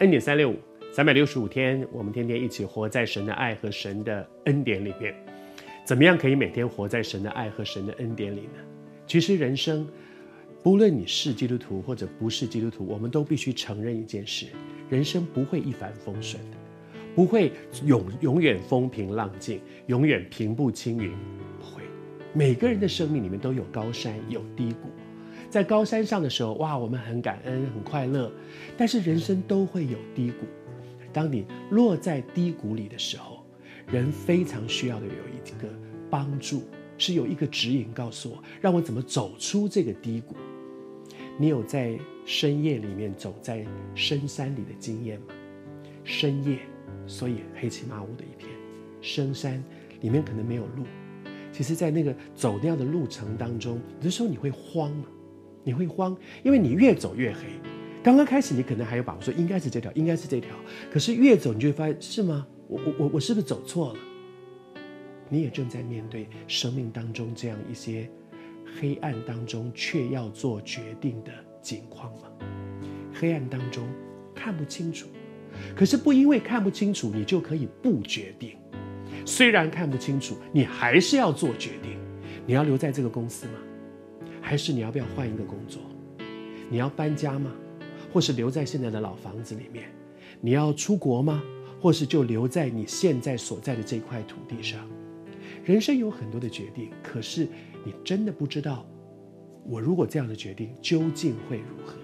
[0.00, 0.56] 恩典三六五，
[0.90, 5.14] 三百六十五天，我们天天一起活在神的爱和神的恩典里面。
[5.84, 8.58] 怎么样可以每天活在神的爱和神的恩典里呢？
[9.06, 9.86] 其实人生，
[10.64, 14.46] 不论你是基督徒或者不是基督徒，我们都必须承认一件事：
[14.90, 16.56] 人生不会一帆风顺的，
[17.14, 17.52] 不会
[17.84, 21.12] 永永远风平浪静，永远平步青云，
[21.60, 21.84] 不会。
[22.32, 24.90] 每个人的生命里面都有高山，有低谷。
[25.50, 28.30] 在高山上的时候，哇，我们很感恩，很快乐。
[28.76, 30.46] 但是人生都会有低谷。
[31.12, 33.44] 当你落在低谷里的时候，
[33.86, 35.68] 人非常需要的有一个
[36.10, 36.64] 帮助，
[36.98, 40.34] 是有一个指引，告诉我，让我怎么走出这个低谷。
[41.38, 45.26] 你有在深夜里面走在深山里的经验吗？
[46.02, 46.58] 深夜，
[47.06, 48.50] 所以黑漆麻乌的一片，
[49.00, 49.62] 深山
[50.00, 50.84] 里面可能没有路。
[51.52, 54.92] 其实，在那个走那样的路程当中，有的时候你会慌？
[55.64, 57.40] 你会慌，因为你越走越黑。
[58.02, 60.54] 刚刚开始你可能还有把握说应该是这条，应该是这条。
[60.92, 62.46] 可是越走你就会发现是吗？
[62.68, 63.98] 我我我我是不是走错了？
[65.30, 68.08] 你也正在面对生命当中这样一些
[68.78, 72.28] 黑暗当中却要做决定的境况吗？
[73.12, 73.88] 黑暗当中
[74.34, 75.08] 看不清楚，
[75.74, 78.56] 可是不因为看不清楚你就可以不决定。
[79.24, 81.98] 虽然看不清楚，你还是要做决定。
[82.46, 83.54] 你要留在这个公司吗？
[84.44, 85.80] 还是你要不要换一个工作？
[86.68, 87.50] 你要搬家吗？
[88.12, 89.88] 或是留在现在的老房子里面？
[90.42, 91.42] 你要出国吗？
[91.80, 94.86] 或是就留在你现在所在的这块土地上？
[95.64, 97.48] 人生有很多的决定，可是
[97.84, 98.86] 你真的不知道，
[99.66, 101.96] 我如果这样的决定究竟会如何？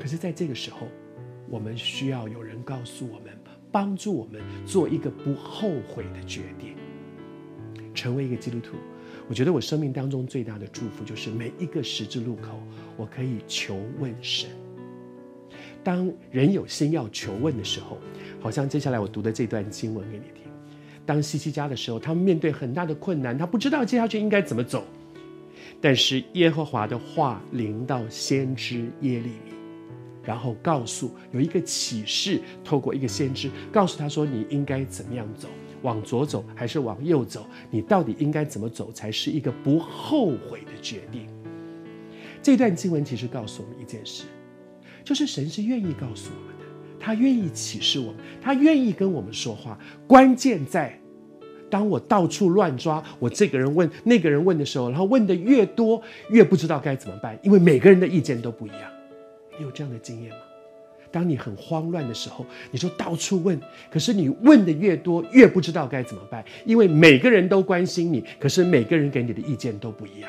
[0.00, 0.88] 可是在这个时候，
[1.50, 3.38] 我们需要有人告诉我们，
[3.70, 6.74] 帮助我们做一个不后悔的决定，
[7.92, 8.76] 成为一个基督徒。
[9.28, 12.60] 我觉得我生命当中最大的祝福就是每一个十字路口，
[12.96, 14.50] 我可以求问神。
[15.82, 17.98] 当人有心要求问的时候，
[18.40, 20.44] 好像接下来我读的这段经文给你听。
[21.06, 24.84] 当西西家的时候，他们面对很大的困难，他不知道接下去应该怎么走。
[25.80, 29.52] 但是耶和华的话临到先知耶利米，
[30.22, 35.48] 然后告诉有一个启示，透过一个先知告诉他说：“你应该怎么样走。”
[35.84, 37.46] 往左走还是往右走？
[37.70, 41.28] 你到底应该怎么走才是一个不后悔的决定？
[42.42, 44.24] 这段经文其实告诉我们一件事，
[45.04, 46.64] 就是神是愿意告诉我们的，
[46.98, 49.78] 他愿意启示我们，他愿意跟我们说话。
[50.06, 50.98] 关键在，
[51.70, 58.80] 当我到处乱抓，我这个人问那个人问的时候，然后问的越多，越不知道该怎么办，因为每个人的意见都不一样。
[59.58, 60.36] 你有这样的经验吗？
[61.14, 63.56] 当你很慌乱的时候，你就到处问，
[63.88, 70.28] 可是你问的越多，越不知道该怎么办，因为每个人都关心你，可是每个人给你的意见都不一样，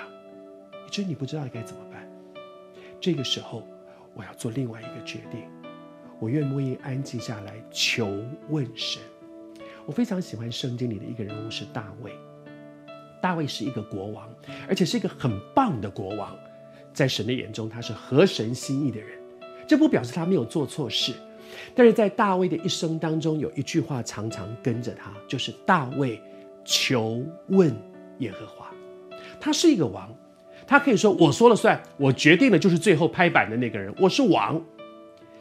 [0.85, 2.07] 以致你不知道该怎么办。
[3.01, 3.67] 这个时候，
[4.13, 5.41] 我要做另外一个决定，
[6.19, 8.07] 我愿不愿意安静下来求
[8.49, 9.01] 问神？
[9.87, 12.11] 我非常喜欢圣经里的一个人物是大卫，
[13.19, 14.29] 大卫是一个国王，
[14.67, 16.37] 而且是一个很棒的国王，
[16.93, 19.24] 在神的眼中，他是合神心意的人。
[19.67, 21.13] 这不表示他没有做错事，
[21.73, 26.21] 但是在大卫的一生当中，有一句话常常跟着他，就是大卫
[26.63, 27.75] 求问
[28.19, 28.71] 耶和华。
[29.39, 30.13] 他是一个王，
[30.65, 34.61] 他可以说我说了算，我决定了就是最后拍板的那个人，我是王。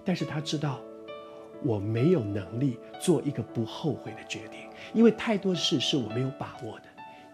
[0.04, 0.80] 但是他知道
[1.62, 4.60] 我没有能力做一个不后悔的决定，
[4.92, 6.84] 因为太多事是我没有把握的。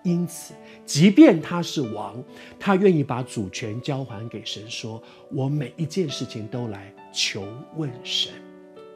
[0.03, 0.55] 因此，
[0.87, 2.23] 即便他是王，
[2.59, 7.47] 他愿意把主权交还给神，说：“我每一件事情都来求
[7.77, 8.33] 问神，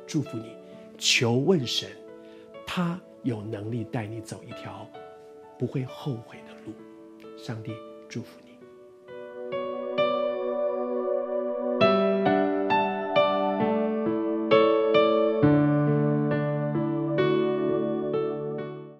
[0.06, 0.52] 祝福你，
[0.96, 1.90] 求问神，
[2.66, 4.88] 他有能力带你走一条
[5.58, 6.72] 不会后悔的路。”
[7.36, 7.72] 上帝
[8.08, 8.53] 祝福你。